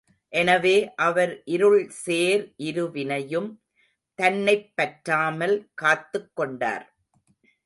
எனவே 0.33 0.93
அவர் 0.95 1.41
இருள் 1.45 1.89
சேர் 1.89 2.53
இருவினையும் 2.57 3.49
தன்னைப் 4.19 4.73
பற்றாமல் 4.75 5.67
காத்துக் 5.73 6.31
கொண்டார். 6.33 6.85